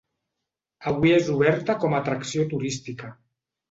[0.93, 3.17] Avui és oberta com a atracció turística.